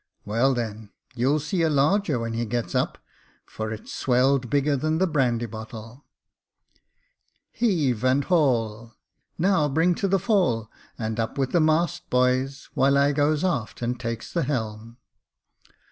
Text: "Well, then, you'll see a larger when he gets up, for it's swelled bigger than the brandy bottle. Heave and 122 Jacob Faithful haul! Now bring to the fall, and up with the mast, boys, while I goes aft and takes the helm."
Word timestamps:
"Well, 0.25 0.55
then, 0.55 0.89
you'll 1.13 1.39
see 1.39 1.61
a 1.61 1.69
larger 1.69 2.17
when 2.17 2.33
he 2.33 2.43
gets 2.45 2.73
up, 2.73 2.97
for 3.45 3.71
it's 3.71 3.93
swelled 3.93 4.49
bigger 4.49 4.75
than 4.75 4.97
the 4.97 5.05
brandy 5.05 5.45
bottle. 5.45 6.05
Heave 7.51 8.03
and 8.03 8.25
122 8.25 8.25
Jacob 8.25 8.97
Faithful 8.97 9.45
haul! 9.45 9.51
Now 9.51 9.69
bring 9.71 9.93
to 9.93 10.07
the 10.07 10.17
fall, 10.17 10.71
and 10.97 11.19
up 11.19 11.37
with 11.37 11.51
the 11.51 11.59
mast, 11.61 12.09
boys, 12.09 12.67
while 12.73 12.97
I 12.97 13.11
goes 13.11 13.43
aft 13.43 13.83
and 13.83 13.99
takes 13.99 14.33
the 14.33 14.41
helm." 14.41 14.97